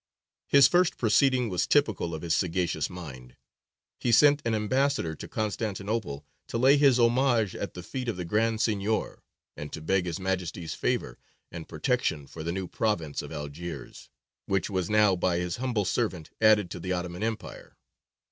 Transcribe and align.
His 0.47 0.67
first 0.67 0.97
proceeding 0.97 1.47
was 1.47 1.67
typical 1.67 2.15
of 2.15 2.23
his 2.23 2.33
sagacious 2.33 2.89
mind. 2.89 3.35
He 3.99 4.11
sent 4.11 4.41
an 4.45 4.55
ambassador 4.55 5.13
to 5.13 5.27
Constantinople, 5.27 6.25
to 6.47 6.57
lay 6.57 6.75
his 6.77 6.97
homage 6.99 7.53
at 7.53 7.75
the 7.75 7.83
feet 7.83 8.07
of 8.09 8.17
the 8.17 8.25
Grand 8.25 8.61
Signior, 8.61 9.21
and 9.55 9.71
to 9.71 9.79
beg 9.79 10.07
his 10.07 10.19
Majesty's 10.19 10.73
favour 10.73 11.19
and 11.51 11.69
protection 11.69 12.25
for 12.25 12.41
the 12.41 12.51
new 12.51 12.67
province 12.67 13.21
of 13.21 13.31
Algiers, 13.31 14.09
which 14.47 14.71
was 14.71 14.89
now 14.89 15.15
by 15.15 15.37
his 15.37 15.57
humble 15.57 15.85
servant 15.85 16.31
added 16.41 16.71
to 16.71 16.79
the 16.79 16.93
Ottoman 16.93 17.21
Empire. 17.21 17.77